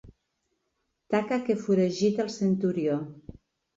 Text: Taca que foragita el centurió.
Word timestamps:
Taca 1.15 1.39
que 1.49 1.57
foragita 1.67 2.25
el 2.27 2.33
centurió. 2.39 2.97